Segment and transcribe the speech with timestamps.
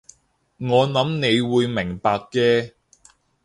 [0.57, 2.73] 我諗你會明白嘅